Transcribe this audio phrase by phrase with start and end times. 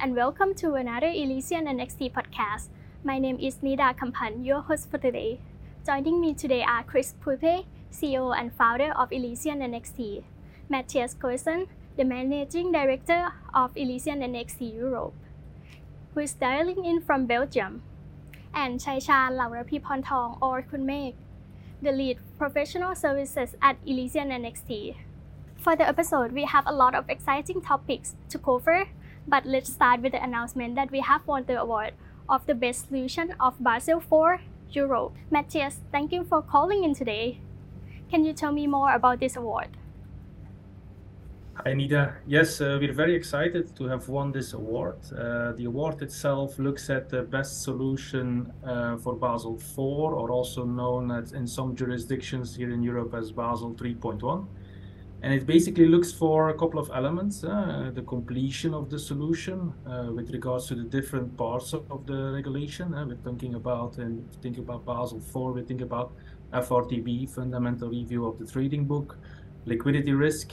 [0.00, 2.68] and welcome to another ElysianNxt podcast.
[3.02, 5.40] My name is Nida Kampan, your host for today.
[5.84, 10.22] Joining me today are Chris Puype, CEO and founder of ElysianNxt,
[10.68, 11.66] Matthias Coessens,
[11.96, 15.14] the managing director of ElysianNxt Europe,
[16.14, 17.82] who is dialing in from Belgium,
[18.54, 21.14] and Chaichan Laorapeporntong or Kunmek,
[21.82, 24.94] the lead professional services at ElysianNxt.
[25.56, 28.86] For the episode, we have a lot of exciting topics to cover,
[29.28, 31.92] but let's start with the announcement that we have won the award
[32.28, 35.14] of the best solution of Basel IV Europe.
[35.30, 37.40] Matthias, thank you for calling in today.
[38.10, 39.68] Can you tell me more about this award?
[41.54, 42.14] Hi, Anita.
[42.26, 44.96] Yes, uh, we're very excited to have won this award.
[45.12, 50.64] Uh, the award itself looks at the best solution uh, for Basel IV, or also
[50.64, 54.46] known as in some jurisdictions here in Europe as Basel 3.1
[55.22, 59.72] and it basically looks for a couple of elements uh, the completion of the solution
[59.86, 63.98] uh, with regards to the different parts of, of the regulation uh, we're thinking about
[63.98, 66.12] and think about basel 4 we think about
[66.52, 69.18] frtb fundamental review of the trading book
[69.66, 70.52] liquidity risk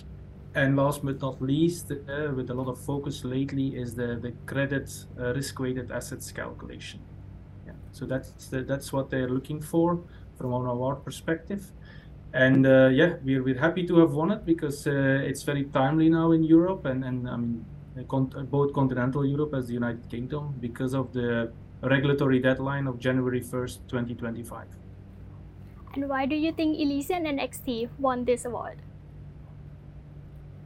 [0.55, 4.33] and last but not least uh, with a lot of focus lately is the, the
[4.47, 6.99] credit uh, risk weighted assets calculation
[7.67, 7.73] yeah.
[7.91, 10.01] so that's the, that's what they're looking for
[10.37, 11.71] from award perspective
[12.35, 14.91] and uh, yeah, we're, we're happy to have won it because uh,
[15.23, 17.65] it's very timely now in Europe and, and I mean,
[18.51, 23.77] both continental Europe as the United Kingdom because of the regulatory deadline of January 1st,
[23.87, 24.67] 2025.
[25.93, 28.79] And why do you think ElysianNxt won this award?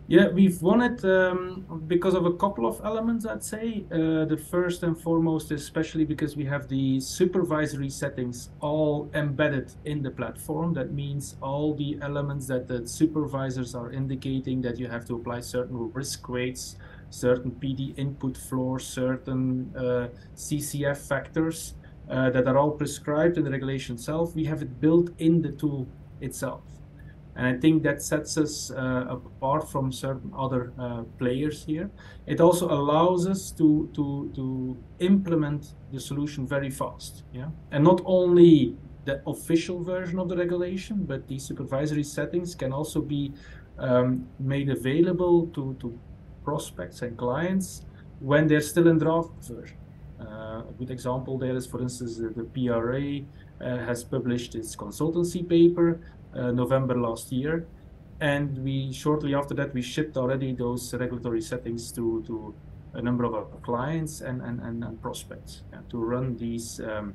[0.09, 3.85] Yeah, we've won it um, because of a couple of elements, I'd say.
[3.91, 10.01] Uh, the first and foremost, especially because we have the supervisory settings all embedded in
[10.01, 10.73] the platform.
[10.73, 15.41] That means all the elements that the supervisors are indicating that you have to apply
[15.41, 16.77] certain risk weights,
[17.11, 21.75] certain PD input floors, certain uh, CCF factors
[22.09, 24.33] uh, that are all prescribed in the regulation itself.
[24.33, 25.87] We have it built in the tool
[26.19, 26.63] itself.
[27.39, 31.89] And I think that sets us uh, apart from certain other uh, players here.
[32.27, 37.23] It also allows us to, to, to implement the solution very fast.
[37.33, 37.47] Yeah?
[37.71, 42.99] And not only the official version of the regulation, but the supervisory settings can also
[42.99, 43.31] be
[43.77, 45.97] um, made available to, to
[46.43, 47.85] prospects and clients
[48.19, 49.77] when they're still in draft version.
[50.19, 53.21] Uh, a good example there is, for instance, the, the PRA
[53.65, 56.01] uh, has published its consultancy paper
[56.33, 57.67] November last year.
[58.21, 62.53] And we shortly after that we shipped already those regulatory settings to, to
[62.93, 67.13] a number of our clients and, and, and, and prospects yeah, to run these um,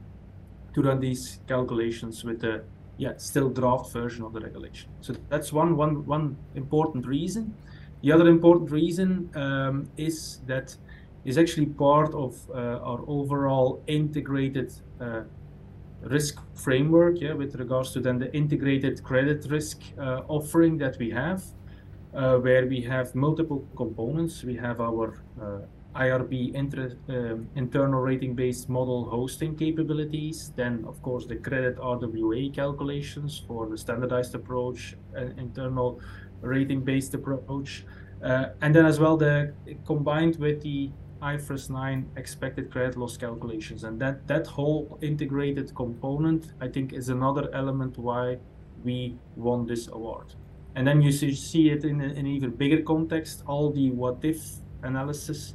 [0.75, 2.64] to run these calculations with the
[2.97, 4.91] yeah still draft version of the regulation.
[5.00, 7.54] So that's one one one important reason.
[8.02, 10.76] The other important reason um, is that
[11.25, 15.22] is actually part of uh, our overall integrated uh,
[16.03, 21.10] risk framework yeah, with regards to then the integrated credit risk uh, offering that we
[21.10, 21.43] have,
[22.15, 24.44] uh, where we have multiple components.
[24.44, 25.60] We have our uh,
[25.99, 32.53] IRB inter, um, internal rating based model hosting capabilities, then, of course, the credit RWA
[32.53, 36.00] calculations for the standardized approach, and internal
[36.41, 37.84] rating based approach.
[38.22, 39.53] Uh, and then as well the
[39.87, 40.91] combined with the
[41.24, 43.84] IFRS 9 expected credit loss calculations.
[43.84, 48.38] And that, that whole integrated component, I think, is another element why
[48.84, 50.34] we won this award.
[50.74, 54.40] And then you see it in, an even bigger context, all the what if
[54.82, 55.54] analysis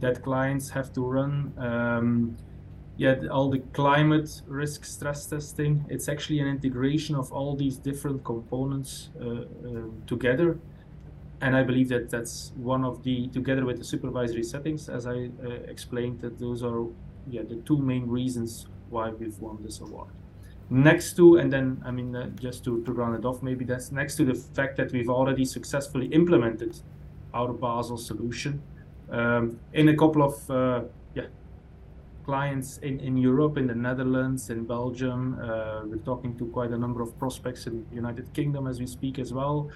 [0.00, 1.52] that clients have to run.
[1.58, 2.36] Um,
[2.96, 5.86] yeah, all the climate risk stress testing.
[5.88, 9.44] It's actually an integration of all these different components uh, uh,
[10.06, 10.58] together
[11.40, 15.30] and I believe that that's one of the, together with the supervisory settings, as I
[15.44, 16.86] uh, explained, that those are
[17.28, 20.10] yeah the two main reasons why we've won this award.
[20.68, 23.90] Next to, and then I mean, uh, just to, to round it off, maybe that's
[23.90, 26.78] next to the fact that we've already successfully implemented
[27.32, 28.62] our Basel solution
[29.10, 30.82] um, in a couple of uh,
[31.14, 31.26] yeah
[32.24, 35.38] clients in, in Europe, in the Netherlands, in Belgium.
[35.40, 38.86] Uh, we're talking to quite a number of prospects in the United Kingdom as we
[38.86, 39.70] speak as well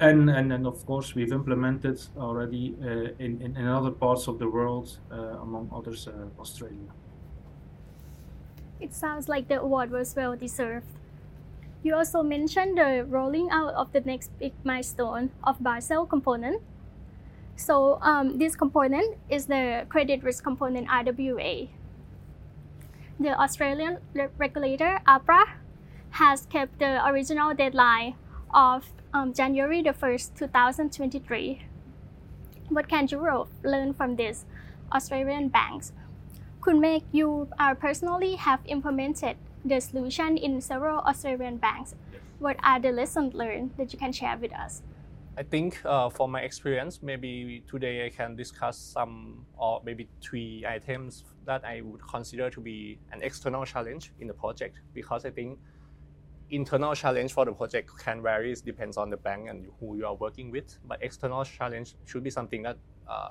[0.00, 4.38] and and, and of course we've implemented already uh, in, in, in other parts of
[4.38, 6.90] the world uh, among others uh, australia.
[8.80, 10.86] It sounds like the award was well deserved.
[11.82, 16.62] You also mentioned the rolling out of the next big milestone of basel component.
[17.56, 21.68] So um, this component is the credit risk component rwa
[23.20, 23.98] the australian
[24.38, 25.44] regulator apra
[26.18, 28.14] has kept the original deadline
[28.52, 31.62] of um, January the 1st, 2023.
[32.68, 34.44] What can Europe learn from this?
[34.92, 35.92] Australian banks.
[36.60, 41.94] Could make you uh, personally have implemented the solution in several Australian banks.
[42.40, 44.82] What are the lessons learned that you can share with us?
[45.36, 50.64] I think uh, from my experience, maybe today I can discuss some or maybe three
[50.66, 55.30] items that I would consider to be an external challenge in the project because I
[55.30, 55.58] think
[56.50, 60.06] internal challenge for the project can vary it depends on the bank and who you
[60.06, 62.76] are working with but external challenge should be something that
[63.08, 63.30] uh,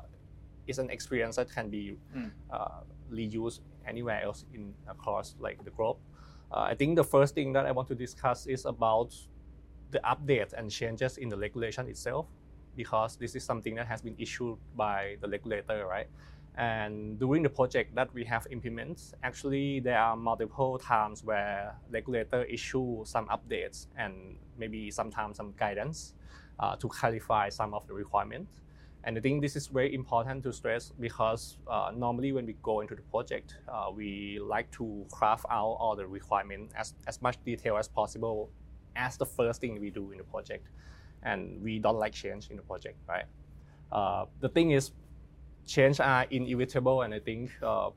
[0.67, 2.31] is an experience that can be mm.
[2.51, 2.81] uh,
[3.11, 5.97] reused anywhere else in across like the globe
[6.53, 9.15] uh, I think the first thing that I want to discuss is about
[9.89, 12.27] the updates and changes in the regulation itself,
[12.75, 16.07] because this is something that has been issued by the regulator, right?
[16.55, 22.43] And during the project that we have implemented, actually there are multiple times where regulator
[22.43, 26.13] issue some updates and maybe sometimes some guidance
[26.59, 28.61] uh, to clarify some of the requirements.
[29.05, 32.81] And I think this is very important to stress because uh, normally when we go
[32.81, 37.43] into the project, uh, we like to craft out all the requirements as, as much
[37.43, 38.49] detail as possible
[38.95, 40.67] as the first thing we do in the project.
[41.23, 43.25] And we don't like change in the project, right?
[43.91, 44.91] Uh, the thing is,
[45.65, 47.89] change are inevitable, and I think uh,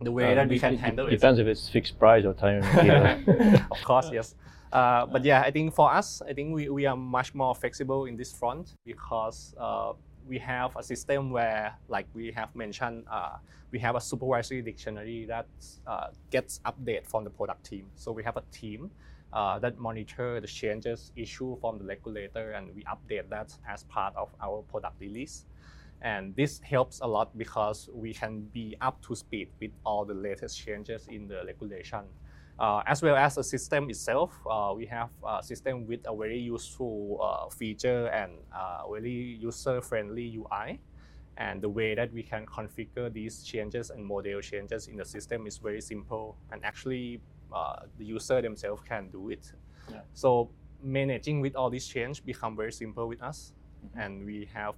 [0.00, 2.62] the way uh, that we can handle it depends if it's fixed price or time.
[3.70, 4.34] of course, yes.
[4.72, 8.06] Uh, but yeah, I think for us, I think we, we are much more flexible
[8.06, 9.92] in this front because uh,
[10.26, 13.36] we have a system where, like we have mentioned, uh,
[13.70, 15.46] we have a supervisory dictionary that
[15.86, 17.86] uh, gets update from the product team.
[17.94, 18.90] So we have a team
[19.32, 24.14] uh, that monitor the changes issued from the regulator, and we update that as part
[24.16, 25.44] of our product release.
[26.02, 30.14] And this helps a lot because we can be up to speed with all the
[30.14, 32.04] latest changes in the regulation.
[32.58, 36.38] Uh, as well as the system itself, uh, we have a system with a very
[36.38, 40.78] useful uh, feature and uh, very user-friendly UI.
[41.36, 45.48] And the way that we can configure these changes and model changes in the system
[45.48, 46.36] is very simple.
[46.52, 47.20] And actually,
[47.52, 49.50] uh, the user themselves can do it.
[49.90, 50.02] Yeah.
[50.12, 50.50] So
[50.80, 53.52] managing with all these change become very simple with us.
[53.84, 54.00] Mm-hmm.
[54.00, 54.74] And we have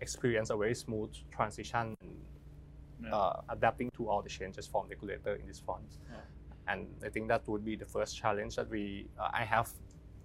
[0.00, 1.96] experienced a very smooth transition
[3.00, 3.14] yeah.
[3.14, 5.86] Uh, adapting to all the changes from regulator in this fund.
[6.10, 6.18] Yeah
[6.68, 9.70] and I think that would be the first challenge that we uh, I have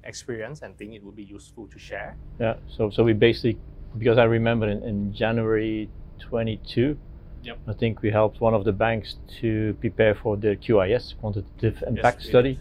[0.04, 2.16] experienced and think it would be useful to share.
[2.40, 2.56] Yeah.
[2.76, 3.58] So so we basically
[3.98, 6.98] because I remember in, in January 22.
[7.44, 7.58] Yep.
[7.68, 12.22] I think we helped one of the banks to prepare for the QIS quantitative impact
[12.22, 12.58] yes, study.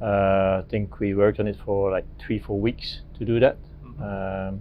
[0.00, 3.58] Uh, I think we worked on it for like three four weeks to do that,
[3.84, 4.02] mm-hmm.
[4.02, 4.60] um,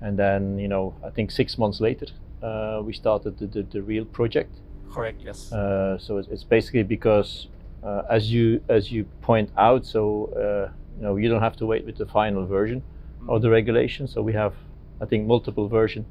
[0.00, 2.06] and then you know I think six months later
[2.42, 4.60] uh, we started the, the, the, real project.
[4.92, 5.20] Correct.
[5.24, 5.52] Yes.
[5.52, 7.48] Uh, so it's, it's basically because
[7.82, 11.66] uh, as you as you point out, so uh, you know you don't have to
[11.66, 13.30] wait with the final version mm-hmm.
[13.30, 14.06] of the regulation.
[14.06, 14.54] So we have,
[15.00, 16.06] I think, multiple version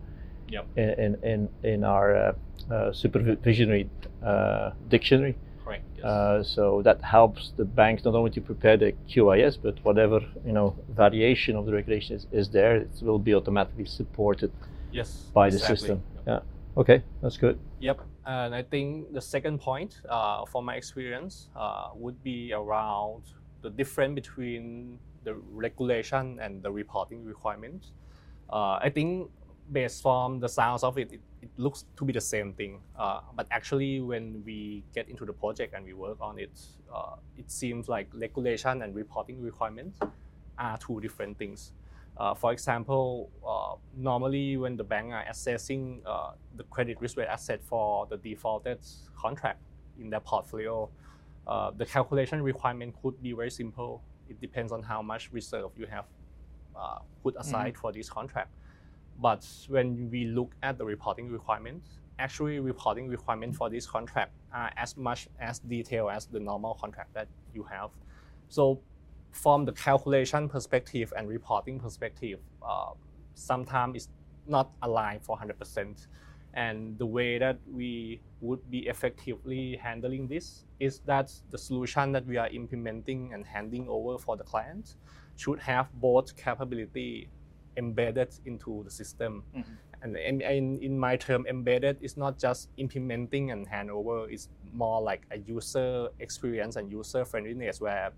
[0.50, 0.68] yep.
[0.76, 2.34] in, in in our uh,
[2.72, 3.90] uh supervisory
[4.24, 5.36] uh, dictionary.
[5.68, 5.86] Correct.
[5.98, 6.06] Yes.
[6.06, 10.54] Uh, so that helps the banks not only to prepare the QIS, but whatever you
[10.54, 14.52] know variation of the regulation is, is there, it will be automatically supported.
[14.92, 15.10] Yes.
[15.34, 15.60] By exactly.
[15.60, 16.04] the system.
[16.16, 16.24] Yep.
[16.28, 16.82] Yeah.
[16.82, 17.60] Okay, that's good.
[17.80, 18.00] Yep.
[18.26, 23.24] And I think the second point, uh, from my experience, uh, would be around
[23.62, 27.92] the difference between the regulation and the reporting requirements.
[28.50, 29.30] Uh, I think
[29.72, 32.80] based from the sounds of it, it, it looks to be the same thing.
[32.98, 36.60] Uh, but actually, when we get into the project and we work on it,
[36.94, 40.00] uh, it seems like regulation and reporting requirements
[40.58, 41.74] are two different things.
[42.18, 47.28] Uh, for example, uh, normally when the bank are assessing uh, the credit risk weight
[47.28, 48.80] asset for the defaulted
[49.16, 49.62] contract
[50.00, 50.90] in their portfolio,
[51.46, 54.02] uh, the calculation requirement could be very simple.
[54.30, 56.06] It depends on how much reserve you have
[56.76, 57.82] uh, put aside mm-hmm.
[57.82, 58.50] for this contract.
[59.20, 64.72] But when we look at the reporting requirements, actually reporting requirements for this contract are
[64.78, 67.90] as much as detailed as the normal contract that you have.
[68.50, 68.80] So
[69.32, 72.92] from the calculation perspective and reporting perspective, uh,
[73.34, 74.10] sometimes it's
[74.48, 76.08] not aligned for 100%.
[76.54, 82.26] And the way that we would be effectively handling this is that the solution that
[82.26, 84.96] we are implementing and handing over for the client
[85.36, 87.30] should have both capability
[87.78, 89.44] embedded into the system.
[89.56, 89.74] Mm-hmm.
[90.02, 95.02] And in, in, in, my term, embedded is not just implementing and handover, it's more
[95.02, 98.12] like a user experience and user friendliness where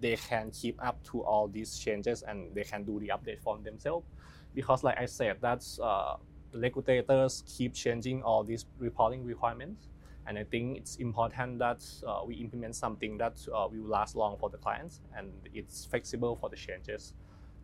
[0.00, 3.58] they can keep up to all these changes and they can do the update for
[3.58, 4.06] themselves.
[4.54, 6.16] Because like I said, that's uh,
[6.52, 9.88] the regulators keep changing all these reporting requirements.
[10.26, 14.36] And I think it's important that uh, we implement something that uh, will last long
[14.38, 17.14] for the clients and it's flexible for the changes.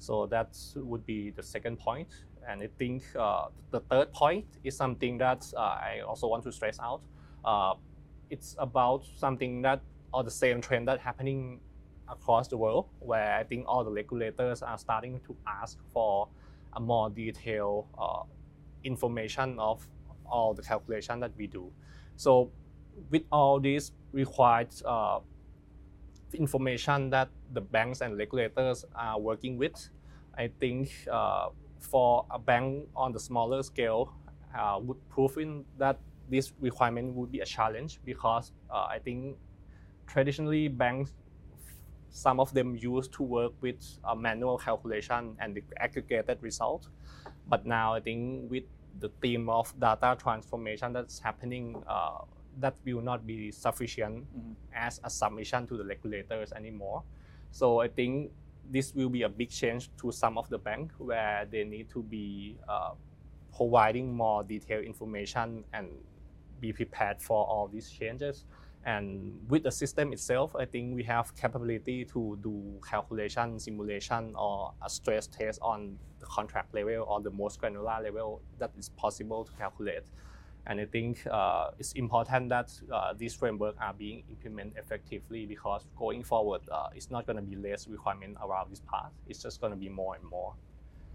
[0.02, 2.08] So that would be the second point.
[2.48, 6.50] And I think uh, the third point is something that uh, I also want to
[6.50, 7.02] stress out.
[7.44, 7.74] Uh,
[8.28, 9.80] it's about something that,
[10.12, 11.60] or the same trend that happening
[12.08, 16.28] across the world, where I think all the regulators are starting to ask for
[16.72, 18.24] a more detailed uh,
[18.82, 19.86] information of
[20.26, 21.70] all the calculation that we do.
[22.16, 22.50] So
[23.08, 25.20] with all these required uh,
[26.34, 29.90] information that the banks and regulators are working with,
[30.36, 31.48] I think uh,
[31.80, 34.12] for a bank on the smaller scale
[34.58, 35.98] uh, would prove in that
[36.28, 39.36] this requirement would be a challenge because uh, I think
[40.06, 41.12] traditionally banks
[42.12, 43.82] some of them used to work with
[44.16, 46.88] manual calculation and the aggregated result.
[47.48, 48.64] But now I think with
[49.00, 52.18] the theme of data transformation that's happening uh,
[52.60, 54.52] that will not be sufficient mm-hmm.
[54.74, 57.02] as a submission to the regulators anymore.
[57.50, 58.32] So I think
[58.70, 62.02] this will be a big change to some of the banks where they need to
[62.02, 62.92] be uh,
[63.56, 65.88] providing more detailed information and
[66.60, 68.44] be prepared for all these changes.
[68.84, 74.72] And with the system itself, I think we have capability to do calculation, simulation, or
[74.84, 79.44] a stress test on the contract level or the most granular level that is possible
[79.44, 80.04] to calculate.
[80.66, 85.84] And I think uh, it's important that uh, these frameworks are being implemented effectively because
[85.96, 89.10] going forward, uh, it's not going to be less requirement around this part.
[89.26, 90.54] It's just going to be more and more.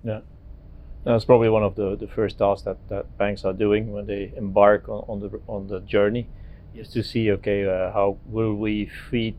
[0.03, 0.19] Yeah.
[1.05, 4.33] That's probably one of the, the first tasks that, that banks are doing when they
[4.35, 6.27] embark on, on the on the journey
[6.75, 9.37] is to see okay uh, how will we feed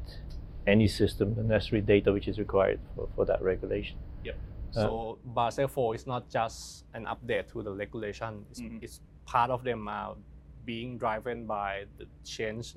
[0.66, 3.96] any system the necessary data which is required for, for that regulation.
[4.24, 4.36] Yep.
[4.70, 8.44] Uh, so Basel IV is not just an update to the regulation.
[8.50, 8.78] It's, mm-hmm.
[8.82, 10.16] it's part of them are
[10.64, 12.74] being driven by the change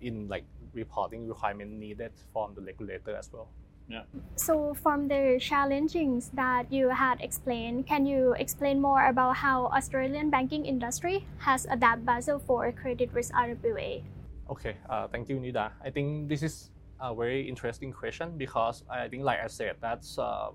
[0.00, 0.44] in like
[0.74, 3.48] reporting requirement needed from the regulator as well.
[3.88, 4.04] Yeah.
[4.36, 10.30] So from the challenges that you had explained, can you explain more about how Australian
[10.30, 14.04] banking industry has adapted Basel IV credit risk RWA?
[14.48, 15.72] Okay, uh, thank you, Nida.
[15.82, 16.70] I think this is
[17.00, 20.50] a very interesting question because I think, like I said, that's uh,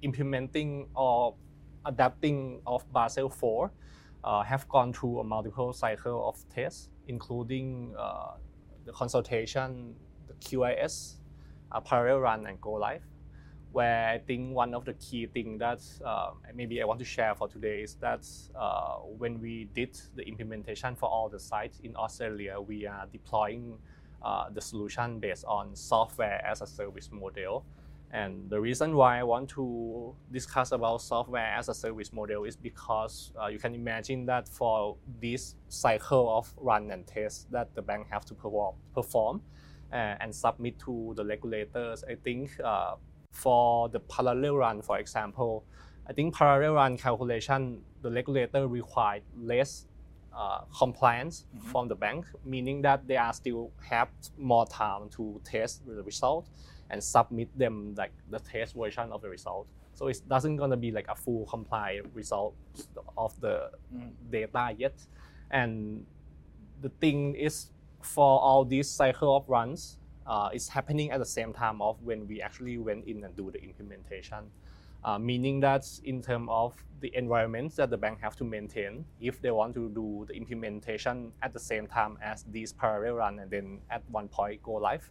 [0.00, 1.34] implementing or
[1.84, 3.70] adapting of Basel IV
[4.24, 8.32] uh, have gone through a multiple cycle of tests, including uh,
[8.84, 9.94] the consultation,
[10.28, 11.16] the QIS,
[11.72, 13.02] a parallel run and go live.
[13.72, 17.36] Where I think one of the key things that uh, maybe I want to share
[17.36, 18.26] for today is that
[18.58, 23.78] uh, when we did the implementation for all the sites in Australia, we are deploying
[24.22, 27.64] uh, the solution based on software as a service model.
[28.12, 32.56] And the reason why I want to discuss about software as a service model is
[32.56, 37.82] because uh, you can imagine that for this cycle of run and test that the
[37.82, 38.34] bank have to
[38.94, 39.42] perform,
[39.92, 42.02] uh, and submit to the regulators.
[42.02, 42.96] I think uh,
[43.30, 45.64] for the parallel run, for example,
[46.08, 49.86] I think parallel run calculation, the regulator required less
[50.36, 51.68] uh, compliance mm-hmm.
[51.68, 56.48] from the bank, meaning that they are still have more time to test the result
[56.90, 59.66] and submit them like the test version of the result.
[59.94, 62.54] So it doesn't gonna be like a full compliant result
[63.16, 64.10] of the mm.
[64.30, 64.94] data yet.
[65.50, 66.06] And
[66.80, 67.70] the thing is
[68.02, 72.26] for all these cycle of runs, uh, it's happening at the same time of when
[72.26, 74.50] we actually went in and do the implementation.
[75.02, 79.40] Uh, meaning that in terms of the environments that the bank have to maintain, if
[79.40, 83.50] they want to do the implementation at the same time as these parallel run and
[83.50, 85.10] then at one point go live,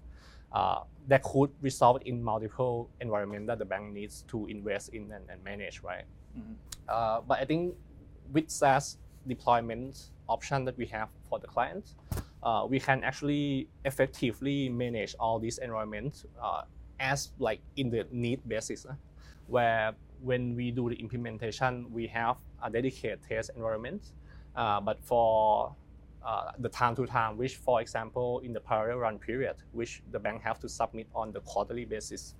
[0.51, 5.23] uh, that could result in multiple environment that the bank needs to invest in and,
[5.29, 6.05] and manage, right?
[6.37, 6.53] Mm-hmm.
[6.87, 7.75] Uh, but I think
[8.31, 11.95] with SaaS deployment option that we have for the clients,
[12.43, 16.63] uh, we can actually effectively manage all these environments uh,
[16.99, 18.85] as like in the need basis,
[19.47, 24.11] where when we do the implementation, we have a dedicated test environment.
[24.55, 25.73] Uh, but for
[26.25, 30.19] uh, the time to time, which for example in the parallel run period, which the
[30.19, 32.35] bank have to submit on the quarterly basis,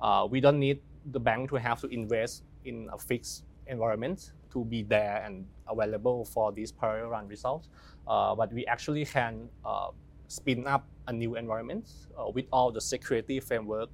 [0.00, 0.80] uh, we don't need
[1.12, 6.24] the bank to have to invest in a fixed environment to be there and available
[6.24, 7.68] for these parallel run results.
[8.08, 9.88] Uh, but we actually can uh,
[10.26, 13.88] spin up a new environment uh, with all the security framework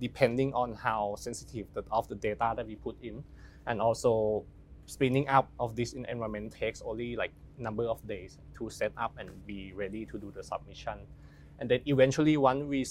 [0.00, 3.22] depending on how sensitive of the data that we put in.
[3.66, 4.44] And also
[4.86, 9.28] spinning up of this environment takes only like number of days to set up and
[9.46, 10.98] be ready to do the submission.
[11.58, 12.86] And then eventually, once we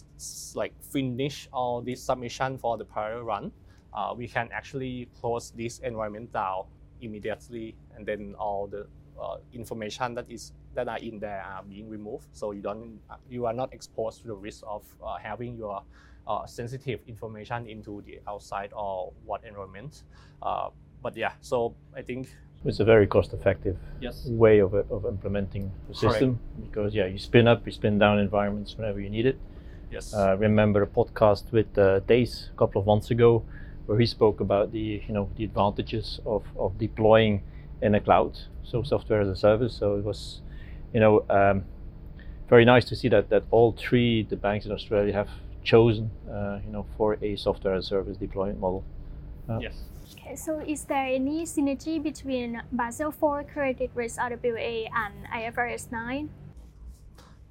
[0.55, 3.51] like finish all this submission for the parallel run,
[3.93, 6.65] uh, we can actually close this environment down
[7.01, 8.87] immediately, and then all the
[9.19, 12.27] uh, information that is that are in there are being removed.
[12.31, 12.99] So you don't
[13.29, 15.83] you are not exposed to the risk of uh, having your
[16.27, 20.03] uh, sensitive information into the outside or what environment.
[20.41, 20.69] Uh,
[21.01, 22.29] but yeah, so I think
[22.65, 24.25] it's a very cost-effective yes.
[24.27, 26.69] way of, of implementing the system Correct.
[26.69, 29.39] because yeah, you spin up, you spin down environments whenever you need it.
[29.91, 30.13] Yes.
[30.13, 33.43] Uh, remember a podcast with uh, Days a couple of months ago
[33.87, 37.43] where he spoke about the you know the advantages of, of deploying
[37.81, 39.75] in a cloud, so software as a service.
[39.75, 40.41] So it was,
[40.93, 41.65] you know, um,
[42.47, 45.29] very nice to see that that all three the banks in Australia have
[45.63, 48.83] chosen, uh, you know, for a software as a service deployment model.
[49.49, 49.73] Uh, yes.
[50.21, 56.29] Okay, so is there any synergy between Basel IV credit risk RWA and IFRS 9?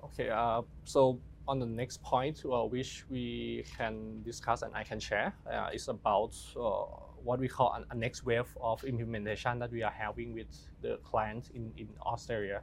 [0.05, 5.00] Okay, uh, so on the next point, uh, which we can discuss and I can
[5.00, 6.87] share, uh, is about uh,
[7.25, 10.47] what we call a, a, next wave of implementation that we are having with
[10.81, 12.62] the client in, in Australia.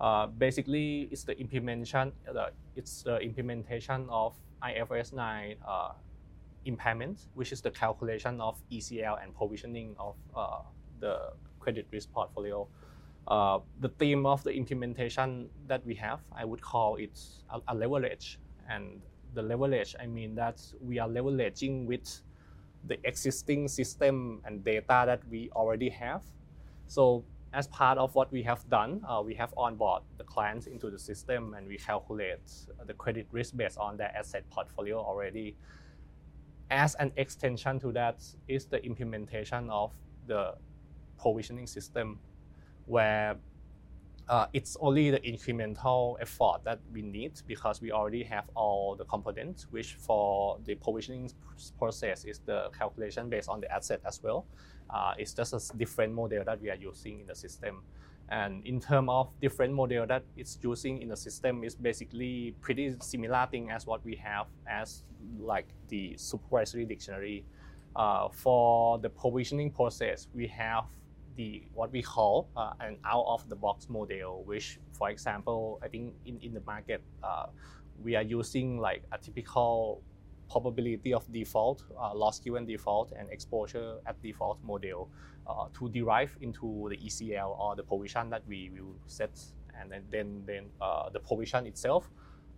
[0.00, 2.10] Uh, basically, it's the implementation.
[2.28, 5.92] Uh, it's the implementation of IFRS 9 uh,
[6.66, 10.60] impairment, which is the calculation of ECL and provisioning of uh,
[11.00, 12.66] the credit risk portfolio.
[13.28, 17.18] Uh, the theme of the implementation that we have, I would call it
[17.50, 18.38] a, a, leverage.
[18.70, 19.00] And
[19.34, 22.22] the leverage, I mean that we are leveraging with
[22.86, 26.22] the existing system and data that we already have.
[26.86, 30.90] So as part of what we have done, uh, we have onboard the clients into
[30.90, 32.48] the system and we calculate
[32.86, 35.56] the credit risk based on their asset portfolio already.
[36.70, 39.92] As an extension to that is the implementation of
[40.26, 40.54] the
[41.18, 42.18] provisioning system
[42.86, 43.36] where
[44.28, 49.04] uh, it's only the incremental effort that we need because we already have all the
[49.04, 51.30] components, which for the provisioning
[51.78, 54.44] process is the calculation based on the asset as well.
[54.90, 57.82] Uh, it's just a different model that we are using in the system.
[58.28, 62.94] And in terms of different model that it's using in the system is basically pretty
[63.00, 65.04] similar thing as what we have as
[65.38, 67.44] like the supervisory dictionary.
[67.94, 70.84] Uh, for the provisioning process, we have
[71.36, 75.88] the what we call uh, an out of the box model, which, for example, I
[75.88, 77.46] think in, in the market, uh,
[78.02, 80.02] we are using like a typical
[80.50, 85.08] probability of default, uh, loss given default, and exposure at default model
[85.48, 89.38] uh, to derive into the ECL or the provision that we will set,
[89.80, 92.10] and then then, then uh, the provision itself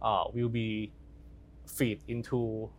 [0.02, 0.92] uh, will be
[1.66, 2.70] feed into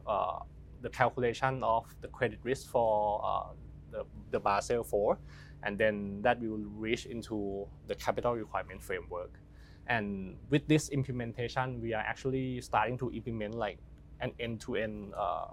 [0.81, 3.51] the calculation of the credit risk for
[3.91, 5.17] the, the Basel 4
[5.63, 9.39] and then that will reach into the capital requirement framework.
[9.87, 13.79] And with this implementation, we are actually starting to implement like
[14.21, 15.47] an end-to-end uh,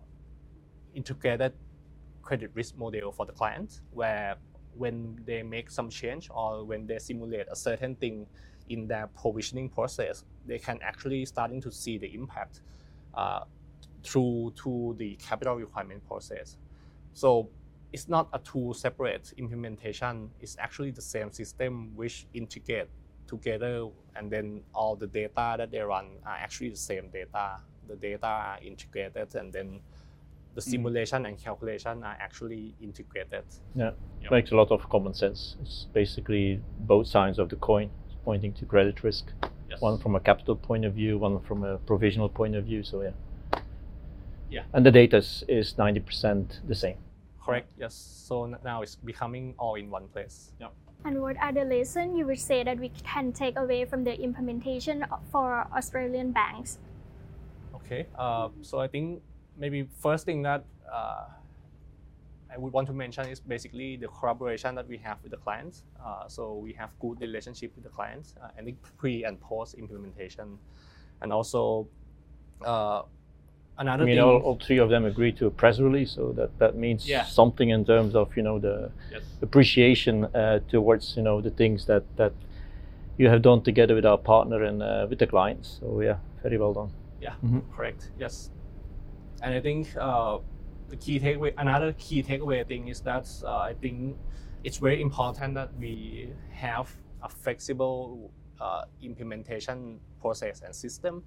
[0.94, 1.52] integrated
[2.22, 4.36] credit risk model for the client, where
[4.76, 8.26] when they make some change or when they simulate a certain thing
[8.68, 12.60] in their provisioning process, they can actually starting to see the impact
[13.14, 13.40] uh,
[14.02, 16.56] through to the capital requirement process.
[17.14, 17.48] So
[17.92, 20.30] it's not a two separate implementation.
[20.40, 22.88] It's actually the same system which integrate
[23.26, 27.60] together, and then all the data that they run are actually the same data.
[27.88, 29.80] The data are integrated, and then
[30.56, 30.70] the mm.
[30.70, 31.28] simulation mm.
[31.28, 33.44] and calculation are actually integrated.
[33.76, 33.90] Yeah,
[34.22, 34.30] yep.
[34.32, 35.56] makes a lot of common sense.
[35.62, 37.90] It's basically both sides of the coin
[38.24, 39.26] pointing to credit risk.
[39.70, 39.80] Yes.
[39.80, 42.82] One from a capital point of view, one from a provisional point of view.
[42.82, 43.60] So yeah.
[44.50, 44.62] Yeah.
[44.72, 46.96] And the data is, is 90% the same.
[47.44, 47.68] Correct.
[47.78, 47.94] Yes.
[47.94, 50.52] So now it's becoming all in one place.
[50.60, 50.68] Yeah.
[51.04, 54.18] And what are the lessons you would say that we can take away from the
[54.20, 56.78] implementation for Australian banks?
[57.74, 58.06] Okay.
[58.18, 59.22] Uh, so I think
[59.58, 61.24] maybe first thing that uh,
[62.56, 65.82] I would want to mention is basically the collaboration that we have with the clients.
[66.04, 70.58] Uh, so we have good relationship with the clients, uh, and pre and post implementation,
[71.20, 71.86] and also
[72.64, 73.02] uh,
[73.78, 76.32] another I mean, thing, all, all, three of them agreed to a press release, so
[76.32, 77.24] that that means yeah.
[77.24, 79.22] something in terms of you know the yes.
[79.42, 82.32] appreciation uh, towards you know the things that that
[83.18, 85.78] you have done together with our partner and uh, with the clients.
[85.80, 86.90] So yeah, very well done.
[87.20, 87.60] Yeah, mm-hmm.
[87.74, 88.10] correct.
[88.18, 88.50] Yes,
[89.46, 90.38] and I think uh,
[90.88, 94.16] the key takeaway, another key takeaway thing is that uh, I think
[94.64, 96.90] it's very important that we have
[97.22, 101.22] a flexible uh, implementation process and system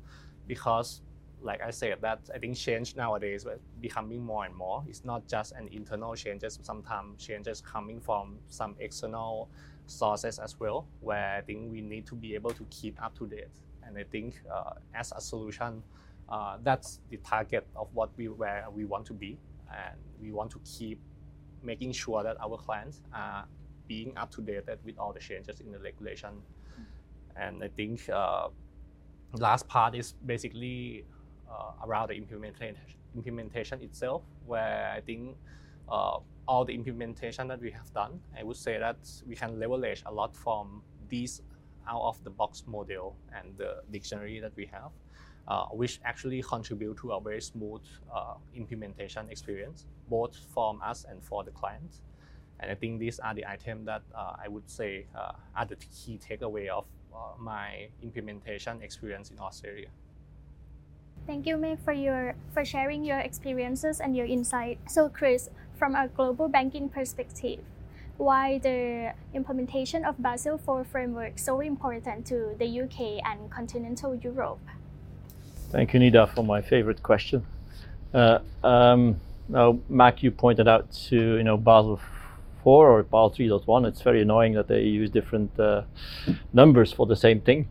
[0.47, 1.01] because
[1.41, 4.83] like I said, that I think change nowadays is becoming more and more.
[4.89, 6.59] It's not just an internal changes.
[6.61, 9.49] Sometimes changes coming from some external
[9.85, 13.27] sources as well, where I think we need to be able to keep up to
[13.27, 13.55] date.
[13.87, 15.81] And I think uh, as a solution,
[16.29, 19.37] uh, that's the target of what we where we want to be,
[19.69, 20.99] and we want to keep
[21.63, 23.45] making sure that our clients are
[23.87, 26.29] being up to date with all the changes in the regulation.
[27.35, 28.49] And I think uh,
[29.33, 31.05] last part is basically
[31.49, 32.77] uh, around the implementation
[33.15, 35.35] implementation itself, where I think
[35.89, 40.03] uh, all the implementation that we have done, I would say that we can leverage
[40.05, 41.41] a lot from these
[41.87, 44.91] out of the box model and the dictionary that we have,
[45.49, 47.81] uh, which actually contribute to a very smooth
[48.13, 52.01] uh, implementation experience, both from us and for the client.
[52.59, 55.77] And I think these are the items that uh, I would say uh, are the
[55.77, 59.87] key takeaway of uh, my implementation experience in Australia.
[61.25, 64.79] Thank you, May, for your for sharing your experiences and your insight.
[64.87, 67.59] So, Chris, from a global banking perspective,
[68.17, 74.59] why the implementation of Basel IV framework so important to the UK and continental Europe?
[75.71, 77.45] Thank you, Nida, for my favorite question.
[78.11, 81.99] Uh, um, now, Mac, you pointed out to you know Basel
[82.63, 83.87] 4 or Basel 3.1.
[83.87, 85.83] It's very annoying that they use different uh,
[86.53, 87.67] numbers for the same thing.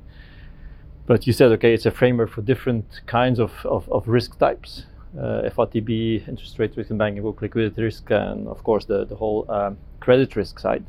[1.06, 4.86] But you said, okay, it's a framework for different kinds of, of, of risk types.
[5.18, 9.16] Uh, FRTB, interest rate risk and banking book liquidity risk, and of course the, the
[9.16, 10.84] whole um, credit risk side.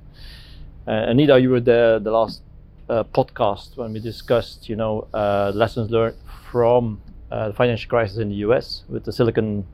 [0.88, 2.42] Uh, Anita, you were there the last
[2.90, 6.16] uh, podcast when we discussed, you know, uh, lessons learned
[6.52, 8.84] from uh, the financial crisis in the U.S.
[8.90, 9.66] with the Silicon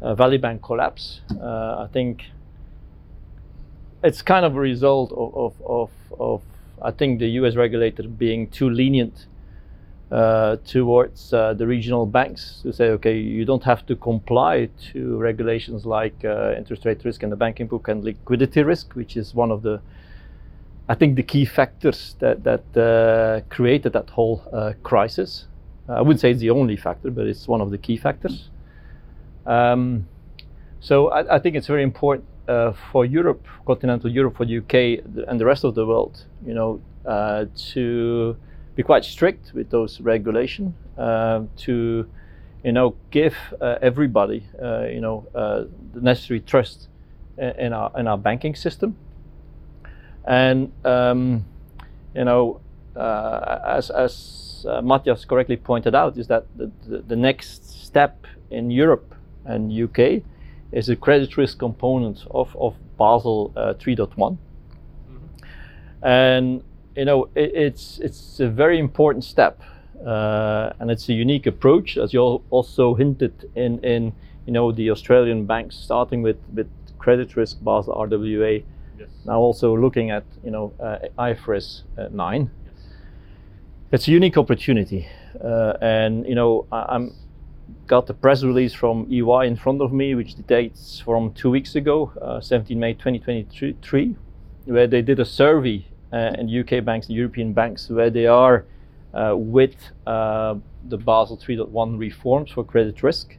[0.00, 1.20] uh, Valley Bank collapse.
[1.30, 2.24] I think
[4.02, 6.42] it's kind of a result of, of, of, of,
[6.82, 7.56] I think, the U.S.
[7.56, 9.26] regulator being too lenient
[10.10, 15.16] uh, towards uh, the regional banks to say, okay, you don't have to comply to
[15.16, 19.34] regulations like uh, interest rate risk in the banking book and liquidity risk, which is
[19.34, 19.80] one of the,
[20.88, 25.46] I think, the key factors that that uh, created that whole uh, crisis.
[25.88, 28.50] I wouldn't say it's the only factor, but it's one of the key factors.
[29.46, 30.08] Um,
[30.80, 35.04] so I, I, think it's very important uh, for Europe, continental Europe, for the UK
[35.28, 36.80] and the rest of the world, you know,
[37.74, 38.36] to
[38.76, 42.08] be quite strict with those regulations uh, to,
[42.62, 46.88] you know, give uh, everybody, uh, you know, uh, the necessary trust
[47.38, 48.96] in our in our banking system.
[50.26, 51.44] And um,
[52.14, 52.60] you know,
[52.96, 58.70] uh, as as Matthias correctly pointed out, is that the, the, the next step in
[58.70, 60.22] Europe and UK
[60.72, 64.08] is the credit risk component of, of Basel uh, 3.1.
[64.16, 64.36] Mm-hmm.
[66.02, 66.62] And
[66.96, 69.60] you know, it, it's it's a very important step,
[70.04, 74.12] uh, and it's a unique approach, as you also hinted in in
[74.46, 78.62] you know the Australian banks, starting with with credit risk Basel RWA,
[78.98, 79.08] yes.
[79.24, 82.50] now also looking at you know uh, IFRS uh, 9.
[82.64, 82.74] Yes.
[83.92, 85.08] It's a unique opportunity,
[85.42, 87.12] uh, and you know I, I'm
[87.86, 91.74] got the press release from EY in front of me, which dates from two weeks
[91.74, 94.16] ago, uh, 17 May 2023,
[94.66, 98.64] where they did a survey uh, and UK banks, and European banks, where they are
[99.14, 99.74] uh, with
[100.06, 100.54] uh,
[100.88, 103.36] the Basel 3.1 reforms for credit risk.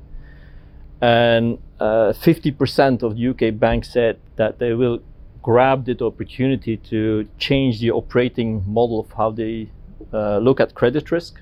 [0.99, 4.99] And 50% of UK banks said that they will
[5.41, 9.69] grab the opportunity to change the operating model of how they
[10.13, 11.41] uh, look at credit risk.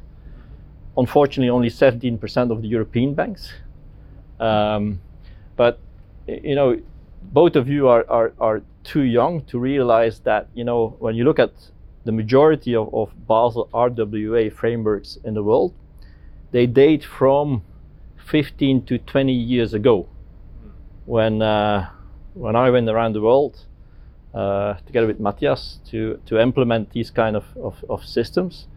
[0.97, 3.53] Unfortunately, only 17% of the European banks.
[4.39, 5.01] Um,
[5.55, 5.79] but
[6.27, 6.79] you know,
[7.21, 11.23] both of you are, are, are too young to realize that you know when you
[11.23, 11.53] look at
[12.03, 15.73] the majority of, of Basel RWA frameworks in the world,
[16.51, 17.63] they date from
[18.17, 20.07] 15 to 20 years ago,
[21.05, 21.89] when uh,
[22.33, 23.65] when I went around the world
[24.85, 28.67] together with Matthias to to implement these kind of, of, of systems.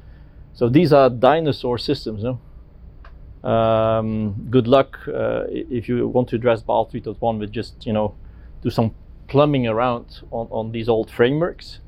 [0.55, 2.39] So these are dinosaur systems, no?
[3.49, 8.15] Um, good luck uh, if you want to address Basel 3.1 with just you know
[8.63, 8.95] do some
[9.29, 11.79] plumbing around on, on these old frameworks.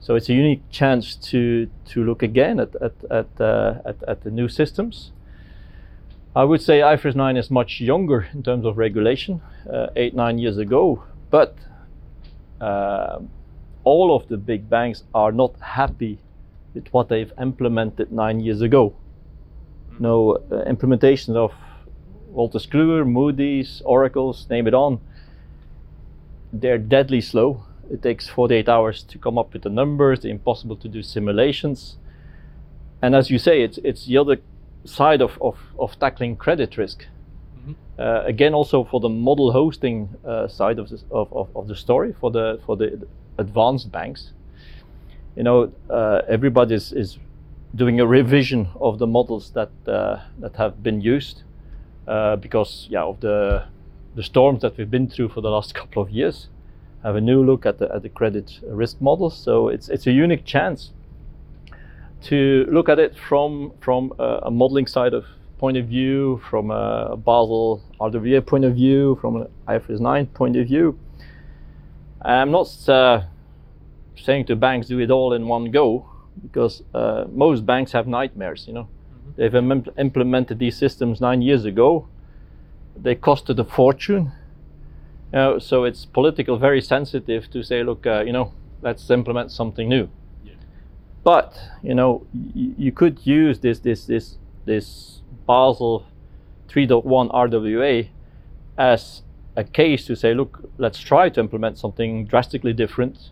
[0.00, 4.22] So it's a unique chance to to look again at at at, uh, at, at,
[4.22, 5.12] the new systems.
[6.34, 10.38] I would say IFRS 9 is much younger in terms of regulation, uh, eight nine
[10.38, 11.56] years ago, but
[12.60, 13.18] uh,
[13.84, 16.18] all of the big banks are not happy
[16.74, 18.94] with what they've implemented nine years ago.
[19.98, 21.52] No uh, implementation of
[22.32, 25.00] Wolters Kluwer, Moody's, Oracle's, name it on
[26.52, 27.64] they're deadly slow.
[27.90, 31.96] It takes 48 hours to come up with the numbers, they're impossible to do simulations.
[33.02, 34.38] And as you say, it's, it's the other
[34.84, 37.06] side of, of, of tackling credit risk.
[38.00, 41.76] Uh, again, also for the model hosting uh, side of, this, of, of, of, the
[41.76, 44.32] story, for the, for the advanced banks,
[45.36, 47.18] you know, uh, everybody is, is
[47.74, 51.42] doing a revision of the models that, uh, that have been used
[52.08, 53.64] uh, because yeah, of the
[54.14, 56.48] the storms that we've been through for the last couple of years,
[57.02, 59.36] have a new look at the, at the credit risk models.
[59.36, 60.90] So it's, it's a unique chance
[62.24, 65.24] to look at it from, from a, a modeling side of
[65.60, 70.56] point of view, from a Basel RWA point of view, from an IFRS 9 point
[70.56, 70.98] of view.
[72.22, 73.24] I'm not uh,
[74.16, 76.08] saying to banks do it all in one go
[76.42, 78.64] because uh, most banks have nightmares.
[78.66, 79.30] You know, mm-hmm.
[79.36, 82.08] they've Im- implemented these systems nine years ago.
[82.96, 84.32] They costed a fortune.
[85.32, 89.52] You know, so it's political very sensitive to say, look, uh, you know, let's implement
[89.52, 90.08] something new.
[90.42, 90.54] Yeah.
[91.22, 96.06] But you know, y- you could use this this this this Basel
[96.68, 98.08] 3.1 RWA
[98.78, 99.22] as
[99.56, 103.30] a case to say, look, let's try to implement something drastically different,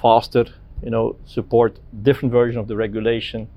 [0.00, 0.46] faster,
[0.82, 3.48] you know, support different version of the regulation,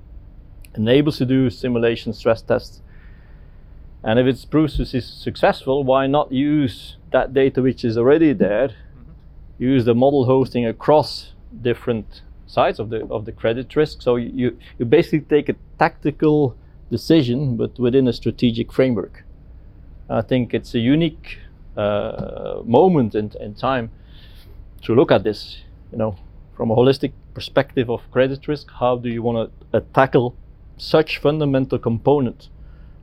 [0.74, 2.82] enables to do simulation stress tests.
[4.02, 8.32] And if it proves to be successful, why not use that data which is already
[8.32, 9.62] there, mm-hmm.
[9.62, 14.02] use the model hosting across different sides of the of the credit risk.
[14.02, 16.56] So you you basically take a tactical
[16.90, 19.24] decision, but within a strategic framework.
[20.08, 21.38] I think it's a unique
[21.76, 23.90] uh, moment in, in time
[24.82, 26.16] to look at this, you know,
[26.56, 28.70] from a holistic perspective of credit risk.
[28.80, 30.34] How do you want to uh, tackle
[30.76, 32.48] such fundamental component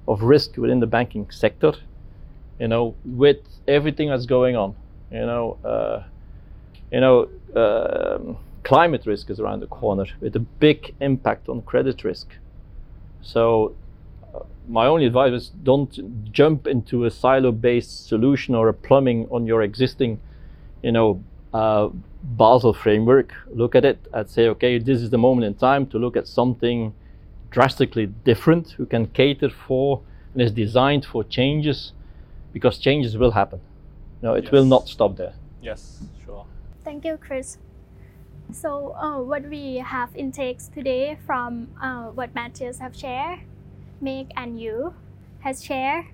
[0.07, 1.73] of risk within the banking sector?
[2.59, 4.75] You know, with everything that's going on,
[5.11, 6.03] you know, uh,
[6.91, 12.03] you know, um, climate risk is around the corner with a big impact on credit
[12.03, 12.27] risk.
[13.21, 13.75] So
[14.67, 19.61] my only advice is don't jump into a silo-based solution or a plumbing on your
[19.61, 20.19] existing,
[20.83, 21.89] you know, uh,
[22.23, 23.33] Basel framework.
[23.53, 26.27] Look at it and say, okay, this is the moment in time to look at
[26.27, 26.93] something
[27.51, 30.01] drastically different who can cater for
[30.33, 31.93] and is designed for changes
[32.51, 33.61] because changes will happen.
[34.21, 34.51] No, it yes.
[34.51, 35.33] will not stop there.
[35.61, 36.45] Yes, sure.
[36.83, 37.57] Thank you, Chris.
[38.51, 43.39] So, uh, what we have intakes today from uh, what Matthias have shared
[44.01, 44.93] Meg and you
[45.39, 46.05] has shared.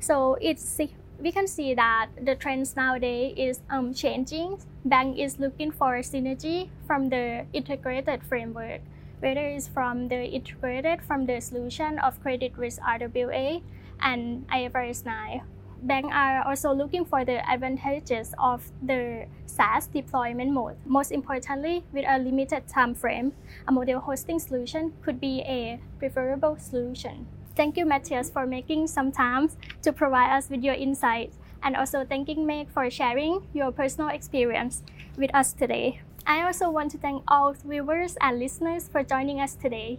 [0.00, 0.80] So it's
[1.18, 4.60] we can see that the trends nowadays is um, changing.
[4.84, 8.80] Bank is looking for synergy from the integrated framework,
[9.20, 13.62] whether it's from the integrated from the solution of credit risk RWA
[14.00, 15.42] and IFRS 9.
[15.82, 20.76] Banks are also looking for the advantages of the SaaS deployment mode.
[20.84, 23.32] Most importantly, with a limited time frame,
[23.66, 27.26] a model hosting solution could be a preferable solution.
[27.54, 29.50] Thank you, Matthias, for making some time
[29.82, 34.82] to provide us with your insights, and also thanking Meg for sharing your personal experience
[35.16, 36.00] with us today.
[36.26, 39.98] I also want to thank all viewers and listeners for joining us today.